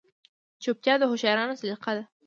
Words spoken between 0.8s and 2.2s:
د هوښیارانو سلیقه ده.